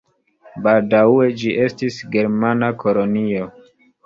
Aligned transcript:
Baldaŭe 0.67 1.27
ĝi 1.41 1.51
estis 1.67 1.99
germana 2.17 2.71
kolonio. 2.85 3.47